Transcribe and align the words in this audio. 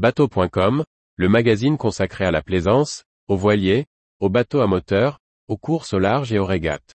Bateau.com, 0.00 0.82
le 1.16 1.28
magazine 1.28 1.76
consacré 1.76 2.24
à 2.24 2.30
la 2.30 2.40
plaisance, 2.40 3.04
aux 3.28 3.36
voiliers, 3.36 3.84
aux 4.18 4.30
bateaux 4.30 4.62
à 4.62 4.66
moteur, 4.66 5.18
aux 5.46 5.58
courses 5.58 5.92
au 5.92 5.98
large 5.98 6.32
et 6.32 6.38
aux 6.38 6.46
régates. 6.46 6.94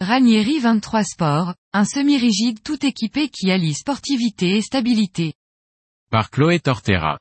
Ranieri 0.00 0.58
23 0.58 1.04
Sport, 1.04 1.54
un 1.72 1.84
semi-rigide 1.84 2.60
tout 2.64 2.84
équipé 2.84 3.28
qui 3.28 3.52
allie 3.52 3.74
sportivité 3.74 4.56
et 4.56 4.62
stabilité. 4.62 5.34
Par 6.10 6.28
Chloé 6.28 6.58
Tortera. 6.58 7.20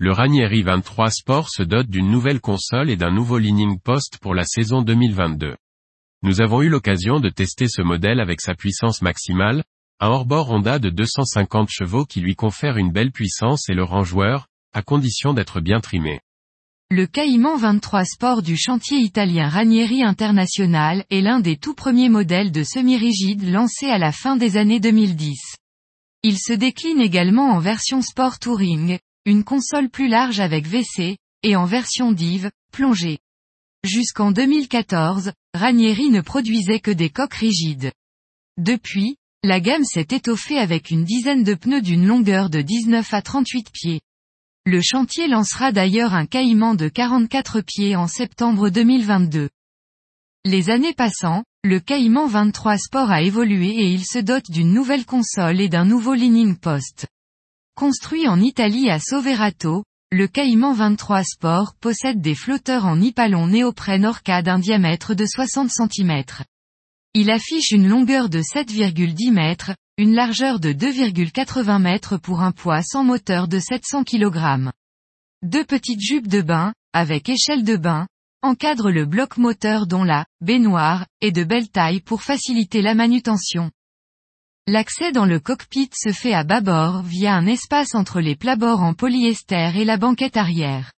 Le 0.00 0.10
Ranieri 0.10 0.64
23 0.64 1.08
Sport 1.08 1.50
se 1.50 1.62
dote 1.62 1.86
d'une 1.86 2.10
nouvelle 2.10 2.40
console 2.40 2.90
et 2.90 2.96
d'un 2.96 3.12
nouveau 3.12 3.38
leaning 3.38 3.78
post 3.78 4.18
pour 4.20 4.34
la 4.34 4.42
saison 4.42 4.82
2022. 4.82 5.54
Nous 6.24 6.40
avons 6.40 6.62
eu 6.62 6.68
l'occasion 6.68 7.20
de 7.20 7.28
tester 7.28 7.68
ce 7.68 7.80
modèle 7.80 8.18
avec 8.18 8.40
sa 8.40 8.56
puissance 8.56 9.02
maximale, 9.02 9.62
un 10.00 10.08
hors-bord 10.08 10.50
Honda 10.50 10.80
de 10.80 10.90
250 10.90 11.68
chevaux 11.70 12.06
qui 12.06 12.20
lui 12.20 12.34
confère 12.34 12.76
une 12.76 12.90
belle 12.90 13.12
puissance 13.12 13.68
et 13.68 13.74
le 13.74 13.84
rend 13.84 14.02
joueur, 14.02 14.48
à 14.72 14.82
condition 14.82 15.32
d'être 15.32 15.60
bien 15.60 15.78
trimé. 15.78 16.18
Le 16.90 17.06
Caïman 17.06 17.56
23 17.56 18.04
Sport 18.04 18.42
du 18.42 18.56
chantier 18.56 18.98
italien 18.98 19.48
Ranieri 19.48 20.02
International 20.02 21.04
est 21.10 21.20
l'un 21.20 21.38
des 21.38 21.56
tout 21.56 21.74
premiers 21.74 22.08
modèles 22.08 22.50
de 22.50 22.64
semi-rigide 22.64 23.48
lancés 23.48 23.90
à 23.90 23.98
la 23.98 24.10
fin 24.10 24.34
des 24.34 24.56
années 24.56 24.80
2010. 24.80 25.54
Il 26.24 26.36
se 26.36 26.52
décline 26.52 27.00
également 27.00 27.52
en 27.52 27.60
version 27.60 28.02
Sport 28.02 28.40
Touring, 28.40 28.98
une 29.26 29.44
console 29.44 29.88
plus 29.88 30.08
large 30.08 30.40
avec 30.40 30.66
WC, 30.66 31.16
et 31.42 31.56
en 31.56 31.64
version 31.64 32.12
Div, 32.12 32.50
plongée. 32.72 33.18
Jusqu'en 33.84 34.32
2014, 34.32 35.32
Ranieri 35.54 36.10
ne 36.10 36.20
produisait 36.20 36.80
que 36.80 36.90
des 36.90 37.10
coques 37.10 37.34
rigides. 37.34 37.92
Depuis, 38.58 39.16
la 39.42 39.60
gamme 39.60 39.84
s'est 39.84 40.08
étoffée 40.10 40.58
avec 40.58 40.90
une 40.90 41.04
dizaine 41.04 41.44
de 41.44 41.54
pneus 41.54 41.82
d'une 41.82 42.06
longueur 42.06 42.48
de 42.50 42.62
19 42.62 43.12
à 43.12 43.20
38 43.20 43.70
pieds. 43.70 44.00
Le 44.64 44.80
chantier 44.80 45.28
lancera 45.28 45.72
d'ailleurs 45.72 46.14
un 46.14 46.24
caïman 46.24 46.74
de 46.74 46.88
44 46.88 47.60
pieds 47.60 47.96
en 47.96 48.06
septembre 48.06 48.70
2022. 48.70 49.50
Les 50.46 50.70
années 50.70 50.94
passant, 50.94 51.44
le 51.62 51.80
Caïman 51.80 52.26
23 52.26 52.76
Sport 52.76 53.10
a 53.10 53.22
évolué 53.22 53.68
et 53.68 53.88
il 53.90 54.04
se 54.04 54.18
dote 54.18 54.50
d'une 54.50 54.72
nouvelle 54.72 55.06
console 55.06 55.60
et 55.60 55.68
d'un 55.68 55.86
nouveau 55.86 56.12
leaning 56.12 56.56
post. 56.56 57.06
Construit 57.76 58.28
en 58.28 58.40
Italie 58.40 58.88
à 58.88 59.00
Soverato, 59.00 59.82
le 60.12 60.28
Caïman 60.28 60.74
23 60.74 61.24
Sport 61.24 61.74
possède 61.80 62.20
des 62.20 62.36
flotteurs 62.36 62.86
en 62.86 62.94
nipalon 62.94 63.48
néoprène 63.48 64.06
Orca 64.06 64.42
d'un 64.42 64.60
diamètre 64.60 65.14
de 65.14 65.26
60 65.26 65.70
cm. 65.70 66.22
Il 67.14 67.32
affiche 67.32 67.72
une 67.72 67.88
longueur 67.88 68.28
de 68.28 68.42
7,10 68.42 69.32
mètres, 69.32 69.72
une 69.98 70.14
largeur 70.14 70.60
de 70.60 70.72
2,80 70.72 71.82
mètres 71.82 72.16
pour 72.16 72.42
un 72.42 72.52
poids 72.52 72.82
sans 72.82 73.02
moteur 73.02 73.48
de 73.48 73.58
700 73.58 74.04
kg. 74.04 74.70
Deux 75.42 75.64
petites 75.64 76.00
jupes 76.00 76.28
de 76.28 76.42
bain, 76.42 76.74
avec 76.92 77.28
échelle 77.28 77.64
de 77.64 77.76
bain, 77.76 78.06
encadrent 78.42 78.92
le 78.92 79.04
bloc 79.04 79.36
moteur 79.36 79.88
dont 79.88 80.04
la 80.04 80.26
baignoire 80.40 81.06
est 81.20 81.32
de 81.32 81.42
belle 81.42 81.70
taille 81.70 82.00
pour 82.00 82.22
faciliter 82.22 82.82
la 82.82 82.94
manutention. 82.94 83.72
L'accès 84.66 85.12
dans 85.12 85.26
le 85.26 85.40
cockpit 85.40 85.90
se 85.94 86.10
fait 86.10 86.32
à 86.32 86.42
bâbord 86.42 87.02
via 87.02 87.34
un 87.34 87.46
espace 87.46 87.94
entre 87.94 88.22
les 88.22 88.34
plabords 88.34 88.80
en 88.80 88.94
polyester 88.94 89.72
et 89.76 89.84
la 89.84 89.98
banquette 89.98 90.38
arrière. 90.38 90.90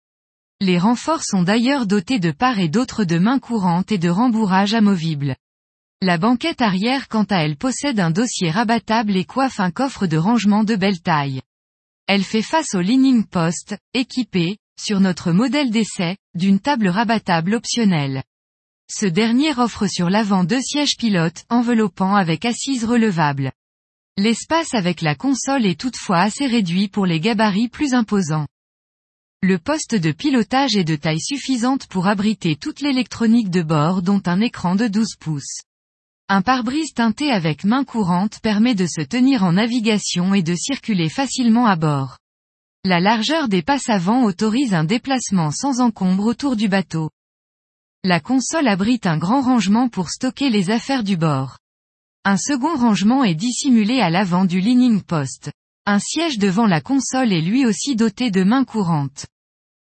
Les 0.61 0.79
renforts 0.79 1.25
sont 1.25 1.43
d'ailleurs 1.43 1.85
dotés 1.87 2.21
de 2.21 2.31
part 2.31 2.61
et 2.61 2.69
d'autre 2.69 3.03
de 3.03 3.19
mains 3.19 3.41
courantes 3.41 3.91
et 3.91 3.99
de 3.99 4.09
rembourrage 4.09 4.73
amovibles. 4.73 5.35
La 6.01 6.17
banquette 6.17 6.61
arrière 6.61 7.09
quant 7.09 7.25
à 7.25 7.39
elle 7.39 7.57
possède 7.57 7.99
un 7.99 8.13
dossier 8.13 8.53
rabattable 8.53 9.17
et 9.17 9.25
coiffe 9.25 9.59
un 9.59 9.73
coffre 9.73 10.07
de 10.07 10.17
rangement 10.17 10.63
de 10.63 10.77
belle 10.77 11.01
taille. 11.01 11.43
Elle 12.07 12.23
fait 12.23 12.43
face 12.43 12.73
au 12.77 12.81
leaning 12.81 13.25
post, 13.25 13.77
équipé, 13.95 14.59
sur 14.79 15.01
notre 15.01 15.33
modèle 15.33 15.73
d'essai, 15.73 16.19
d'une 16.37 16.61
table 16.61 16.87
rabattable 16.87 17.55
optionnelle. 17.55 18.23
Ce 18.89 19.07
dernier 19.07 19.53
offre 19.59 19.89
sur 19.89 20.09
l'avant 20.09 20.45
deux 20.45 20.61
sièges 20.61 20.97
pilotes 20.97 21.45
enveloppants 21.49 22.15
avec 22.15 22.45
assises 22.45 22.85
relevables. 22.85 23.51
L'espace 24.17 24.75
avec 24.75 25.03
la 25.03 25.17
console 25.17 25.67
est 25.67 25.79
toutefois 25.79 26.21
assez 26.21 26.47
réduit 26.47 26.89
pour 26.89 27.05
les 27.05 27.19
gabarits 27.19 27.69
plus 27.69 27.95
imposants. 27.95 28.47
Le 29.43 29.59
poste 29.59 29.97
de 29.97 30.13
pilotage 30.13 30.77
est 30.77 30.85
de 30.85 30.95
taille 30.95 31.21
suffisante 31.21 31.89
pour 31.89 32.07
abriter 32.07 32.55
toute 32.55 32.81
l'électronique 32.81 33.51
de 33.51 33.63
bord 33.63 34.03
dont 34.03 34.23
un 34.27 34.41
écran 34.41 34.77
de 34.77 34.87
12 34.87 35.17
pouces. 35.19 35.61
Un 36.29 36.43
pare-brise 36.43 36.95
teinté 36.95 37.31
avec 37.31 37.65
main 37.65 37.85
courante 37.85 38.39
permet 38.41 38.75
de 38.75 38.87
se 38.87 39.01
tenir 39.01 39.43
en 39.43 39.53
navigation 39.53 40.33
et 40.33 40.43
de 40.43 40.55
circuler 40.55 41.09
facilement 41.09 41.67
à 41.67 41.77
bord. 41.77 42.19
La 42.85 43.01
largeur 43.01 43.49
des 43.49 43.63
passes 43.63 43.89
avant 43.89 44.23
autorise 44.23 44.75
un 44.75 44.85
déplacement 44.85 45.51
sans 45.51 45.81
encombre 45.81 46.25
autour 46.25 46.55
du 46.55 46.69
bateau. 46.69 47.11
La 48.09 48.21
console 48.21 48.69
abrite 48.69 49.05
un 49.09 49.19
grand 49.19 49.41
rangement 49.41 49.89
pour 49.89 50.11
stocker 50.11 50.49
les 50.49 50.71
affaires 50.71 51.03
du 51.03 51.17
bord. 51.17 51.59
Un 52.25 52.37
second 52.37 52.77
rangement 52.77 53.25
est 53.25 53.35
dissimulé 53.35 53.99
à 53.99 54.11
l'avant 54.11 54.45
du 54.45 54.61
leaning 54.61 55.03
post. 55.03 55.51
Un 55.87 55.99
siège 55.99 56.39
devant 56.39 56.69
la 56.69 56.81
console 56.81 57.33
est 57.33 57.41
lui 57.41 57.67
aussi 57.67 57.97
doté 57.97 58.31
de 58.31 58.45
mains 58.45 58.63
courantes. 58.63 59.27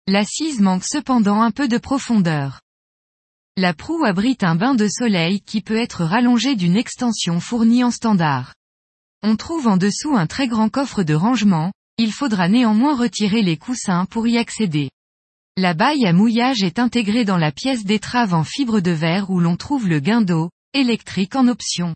L'assise 0.06 0.62
manque 0.62 0.84
cependant 0.86 1.42
un 1.42 1.50
peu 1.50 1.68
de 1.68 1.80
profondeur. 1.80 2.62
La 3.58 3.74
proue 3.74 4.06
abrite 4.06 4.44
un 4.44 4.53
bain 4.53 4.76
de 4.76 4.88
soleil 4.88 5.42
qui 5.42 5.62
peut 5.62 5.82
être 5.82 6.03
rallongé 6.03 6.56
d'une 6.56 6.78
extension 6.78 7.40
fournie 7.40 7.84
en 7.84 7.90
standard. 7.90 8.53
On 9.24 9.36
trouve 9.36 9.68
en 9.68 9.78
dessous 9.78 10.16
un 10.16 10.28
très 10.28 10.48
grand 10.48 10.70
coffre 10.70 11.02
de 11.02 11.16
rangement, 11.16 11.72
il 11.98 12.14
faudra 12.14 12.50
néanmoins 12.50 12.96
retirer 12.96 13.42
les 13.42 13.58
coussins 13.58 14.06
pour 14.06 14.28
y 14.28 14.38
accéder. 14.38 14.92
La 15.57 15.73
baille 15.73 16.06
à 16.06 16.13
mouillage 16.13 16.63
est 16.63 16.79
intégrée 16.79 17.25
dans 17.25 17.38
la 17.38 17.51
pièce 17.51 17.84
d'étrave 17.84 18.34
en 18.34 18.45
fibre 18.45 18.79
de 18.79 18.91
verre 18.91 19.29
où 19.29 19.41
l'on 19.41 19.57
trouve 19.57 19.85
le 19.85 20.00
gain 20.00 20.22
d'eau, 20.22 20.50
électrique 20.73 21.35
en 21.35 21.50
option. 21.50 21.94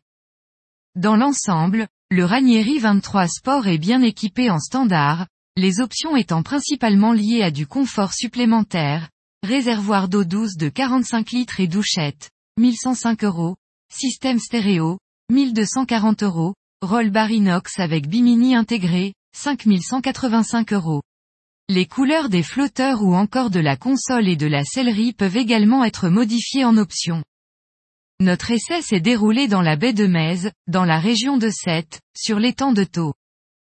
Dans 0.95 1.15
l'ensemble, 1.15 1.87
le 2.11 2.25
Ranieri 2.25 2.79
23 2.79 3.29
Sport 3.29 3.67
est 3.67 3.77
bien 3.77 4.01
équipé 4.01 4.49
en 4.49 4.59
standard, 4.59 5.27
les 5.55 5.79
options 5.79 6.17
étant 6.17 6.43
principalement 6.43 7.13
liées 7.13 7.43
à 7.43 7.49
du 7.49 7.65
confort 7.65 8.11
supplémentaire, 8.11 9.09
réservoir 9.41 10.09
d'eau 10.09 10.25
douce 10.25 10.57
de 10.57 10.67
45 10.67 11.31
litres 11.31 11.61
et 11.61 11.67
douchette, 11.67 12.31
1105 12.57 13.23
euros, 13.23 13.55
système 13.89 14.39
stéréo, 14.39 14.99
1240 15.31 16.23
euros, 16.23 16.55
roll 16.81 17.09
bar 17.09 17.31
inox 17.31 17.79
avec 17.79 18.09
bimini 18.09 18.53
intégré, 18.53 19.13
5185 19.33 20.73
euros. 20.73 21.01
Les 21.67 21.87
couleurs 21.87 22.29
des 22.29 22.43
flotteurs 22.43 23.01
ou 23.01 23.15
encore 23.15 23.49
de 23.49 23.59
la 23.59 23.75
console 23.75 24.27
et 24.27 24.35
de 24.35 24.45
la 24.45 24.63
sellerie 24.63 25.13
peuvent 25.13 25.35
également 25.35 25.83
être 25.83 26.09
modifiées 26.09 26.63
en 26.63 26.77
option. 26.77 27.23
Notre 28.19 28.51
essai 28.51 28.83
s'est 28.83 28.99
déroulé 28.99 29.47
dans 29.47 29.63
la 29.63 29.75
baie 29.75 29.91
de 29.91 30.05
Mèze, 30.05 30.51
dans 30.67 30.85
la 30.85 30.99
région 30.99 31.37
de 31.37 31.49
Sète, 31.49 32.01
sur 32.15 32.37
l'étang 32.37 32.71
de 32.71 32.83
Thau. 32.83 33.15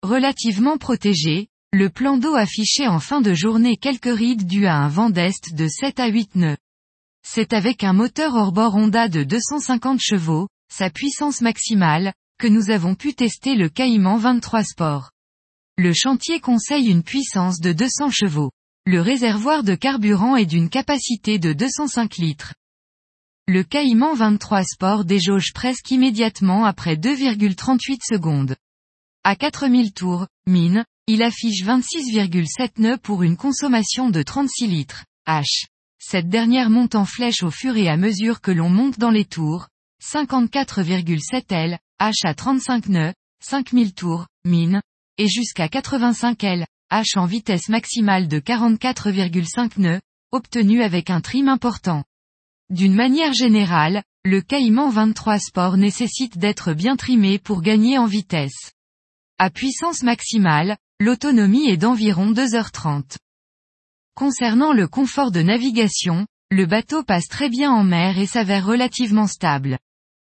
Relativement 0.03 0.77
protégé, 0.77 1.49
le 1.73 1.89
plan 1.89 2.19
d'eau 2.19 2.35
affichait 2.35 2.87
en 2.87 3.01
fin 3.01 3.23
de 3.23 3.33
journée 3.33 3.79
quelques 3.79 4.05
rides 4.05 4.47
dues 4.47 4.67
à 4.67 4.77
un 4.77 4.89
vent 4.89 5.09
d'est 5.09 5.55
de 5.55 5.67
7 5.67 5.99
à 5.99 6.09
8 6.09 6.37
nœuds. 6.37 6.59
C'est 7.27 7.55
avec 7.55 7.85
un 7.85 7.95
moteur 7.95 8.35
hors-bord 8.35 8.77
Honda 8.77 9.09
de 9.09 9.23
250 9.23 9.99
chevaux, 9.99 10.47
sa 10.71 10.91
puissance 10.91 11.41
maximale, 11.41 12.13
que 12.39 12.49
nous 12.49 12.69
avons 12.69 12.95
pu 12.95 13.15
tester 13.15 13.55
le 13.55 13.71
Caïman 13.71 14.19
23 14.19 14.63
Sport. 14.63 15.11
Le 15.81 15.93
chantier 15.95 16.41
conseille 16.41 16.89
une 16.89 17.05
puissance 17.05 17.61
de 17.61 17.73
200 17.73 18.11
chevaux. 18.11 18.51
Le 18.85 19.01
réservoir 19.01 19.63
de 19.63 19.77
carburant 19.77 20.35
est 20.35 20.45
d'une 20.45 20.71
capacité 20.71 21.39
de 21.39 21.53
205 21.53 22.17
litres. 22.17 22.53
Le 23.47 23.63
Caïman 23.63 24.13
23 24.15 24.65
Sport 24.65 25.05
déjauge 25.05 25.53
presque 25.55 25.93
immédiatement 25.93 26.65
après 26.65 26.97
2,38 26.97 27.99
secondes. 28.03 28.57
À 29.23 29.37
4000 29.37 29.93
tours, 29.93 30.27
mine, 30.49 30.85
il 31.07 31.23
affiche 31.23 31.65
26,7 31.65 32.71
nœuds 32.79 32.99
pour 32.99 33.23
une 33.23 33.37
consommation 33.37 34.11
de 34.11 34.25
36 34.25 34.67
litres. 34.67 35.05
H. 35.29 35.67
Cette 36.01 36.29
dernière 36.29 36.71
monte 36.71 36.97
en 36.97 37.05
flèche 37.05 37.45
au 37.45 37.53
fur 37.53 37.77
et 37.77 37.89
à 37.89 37.97
mesure 37.97 38.41
que 38.41 38.51
l'on 38.51 38.69
monte 38.69 38.99
dans 38.99 39.13
les 39.13 39.27
tours. 39.27 39.69
54,7 40.03 41.45
L, 41.51 41.79
H 42.01 42.15
à 42.25 42.35
35 42.35 42.89
nœuds, 42.89 43.15
5000 43.45 43.95
tours, 43.95 44.27
mine, 44.45 44.83
et 45.19 45.29
jusqu'à 45.29 45.69
85 45.69 46.43
L, 46.45 46.67
H 46.91 47.19
en 47.19 47.27
vitesse 47.27 47.69
maximale 47.69 48.29
de 48.29 48.41
44,5 48.41 49.79
nœuds, 49.79 50.01
obtenu 50.33 50.83
avec 50.83 51.11
un 51.11 51.21
trim 51.21 51.49
important. 51.49 52.05
D'une 52.71 52.95
manière 52.95 53.33
générale, 53.33 54.03
le 54.25 54.41
Caïman 54.41 54.91
23 54.91 55.39
Sport 55.39 55.77
nécessite 55.77 56.39
d'être 56.39 56.73
bien 56.73 56.97
trimé 56.97 57.39
pour 57.39 57.63
gagner 57.63 57.99
en 57.99 58.07
vitesse. 58.07 58.73
À 59.39 59.51
puissance 59.51 60.03
maximale, 60.03 60.77
l'autonomie 61.01 61.69
est 61.69 61.77
d'environ 61.77 62.33
2h30. 62.33 63.17
Concernant 64.15 64.73
le 64.73 64.89
confort 64.89 65.31
de 65.31 65.43
navigation, 65.43 66.27
le 66.51 66.67
bateau 66.67 67.03
passe 67.05 67.29
très 67.29 67.49
bien 67.49 67.71
en 67.71 67.85
mer 67.85 68.19
et 68.19 68.27
s'avère 68.27 68.67
relativement 68.67 69.27
stable. 69.27 69.79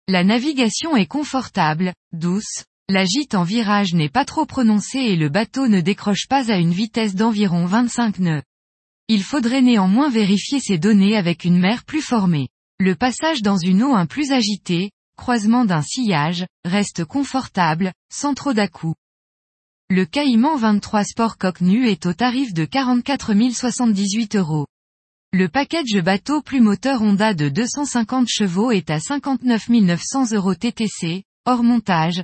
La 0.07 0.23
navigation 0.23 0.95
est 0.95 1.07
confortable, 1.07 1.93
douce, 2.11 2.65
la 2.91 3.05
gîte 3.05 3.35
en 3.35 3.43
virage 3.43 3.93
n'est 3.93 4.09
pas 4.09 4.25
trop 4.25 4.45
prononcée 4.45 4.99
et 4.99 5.15
le 5.15 5.29
bateau 5.29 5.69
ne 5.69 5.79
décroche 5.79 6.27
pas 6.27 6.51
à 6.51 6.57
une 6.57 6.73
vitesse 6.73 7.15
d'environ 7.15 7.65
25 7.65 8.19
nœuds. 8.19 8.43
Il 9.07 9.23
faudrait 9.23 9.61
néanmoins 9.61 10.09
vérifier 10.09 10.59
ces 10.59 10.77
données 10.77 11.15
avec 11.15 11.45
une 11.45 11.57
mer 11.57 11.85
plus 11.85 12.01
formée. 12.01 12.49
Le 12.79 12.95
passage 12.95 13.41
dans 13.41 13.55
une 13.55 13.81
eau 13.81 13.93
un 13.93 14.05
plus 14.05 14.33
agitée, 14.33 14.91
croisement 15.15 15.63
d'un 15.63 15.81
sillage, 15.81 16.45
reste 16.65 17.05
confortable, 17.05 17.93
sans 18.11 18.33
trop 18.33 18.51
d'à-coups. 18.51 18.95
Le 19.89 20.05
Caïman 20.05 20.57
23 20.57 21.05
Sport 21.05 21.37
Coque 21.37 21.61
Nu 21.61 21.87
est 21.87 22.05
au 22.05 22.13
tarif 22.13 22.53
de 22.53 22.65
44 22.65 23.33
078 23.53 24.35
euros. 24.35 24.67
Le 25.31 25.47
package 25.47 26.01
bateau 26.03 26.41
plus 26.41 26.59
moteur 26.59 27.01
Honda 27.01 27.33
de 27.33 27.47
250 27.47 28.27
chevaux 28.27 28.71
est 28.71 28.89
à 28.89 28.99
59 28.99 29.69
900 29.69 30.33
euros 30.33 30.55
TTC, 30.55 31.23
hors 31.45 31.63
montage, 31.63 32.23